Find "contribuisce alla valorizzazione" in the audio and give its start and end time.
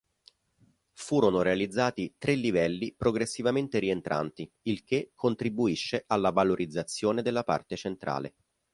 5.13-7.21